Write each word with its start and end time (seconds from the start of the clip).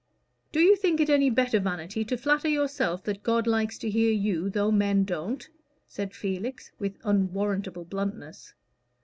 "Do 0.51 0.61
you 0.61 0.75
think 0.75 0.99
it 0.99 1.11
any 1.11 1.29
better 1.29 1.59
vanity 1.59 2.03
to 2.05 2.17
flatter 2.17 2.47
yourself 2.47 3.03
that 3.03 3.21
God 3.21 3.45
likes 3.45 3.77
to 3.77 3.89
hear 3.91 4.11
you, 4.11 4.49
though 4.49 4.71
men 4.71 5.03
don't?" 5.03 5.47
said 5.85 6.15
Felix, 6.15 6.71
with 6.79 6.97
unwarrantable 7.03 7.85
bluntness. 7.85 8.55